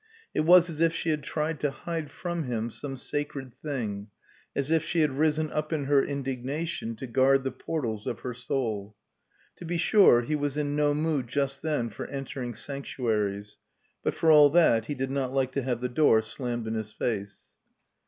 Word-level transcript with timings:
It 0.33 0.39
was 0.39 0.67
as 0.67 0.79
if 0.81 0.95
she 0.95 1.09
had 1.11 1.21
tried 1.21 1.59
to 1.59 1.69
hide 1.69 2.09
from 2.09 2.45
him 2.45 2.71
some 2.71 2.97
sacred 2.97 3.53
thing 3.53 4.07
as 4.55 4.71
if 4.71 4.83
she 4.83 5.01
had 5.01 5.11
risen 5.19 5.51
up 5.51 5.71
in 5.71 5.85
her 5.85 6.03
indignation 6.03 6.95
to 6.95 7.05
guard 7.05 7.43
the 7.43 7.51
portals 7.51 8.07
of 8.07 8.21
her 8.21 8.33
soul. 8.33 8.95
To 9.57 9.65
be 9.65 9.77
sure 9.77 10.21
he 10.23 10.35
was 10.35 10.57
in 10.57 10.75
no 10.75 10.95
mood 10.95 11.27
just 11.27 11.61
then 11.61 11.91
for 11.91 12.07
entering 12.07 12.55
sanctuaries; 12.55 13.59
but 14.01 14.15
for 14.15 14.31
all 14.31 14.49
that 14.49 14.87
he 14.87 14.95
did 14.95 15.11
not 15.11 15.33
like 15.33 15.51
to 15.51 15.61
have 15.61 15.81
the 15.81 15.87
door 15.87 16.23
slammed 16.23 16.65
in 16.65 16.73
his 16.73 16.91
face. 16.91 17.41